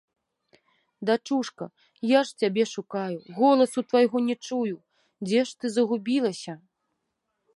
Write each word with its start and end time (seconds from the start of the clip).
Дачушка, 1.09 1.65
я 2.11 2.23
ж 2.29 2.39
цябе 2.43 2.63
шукаю, 2.73 3.17
голасу 3.39 3.79
твайго 3.89 4.17
не 4.31 4.35
чую, 4.45 4.75
дзе 5.27 5.39
ж 5.51 5.63
ты 5.63 5.71
загубілася? 5.77 6.53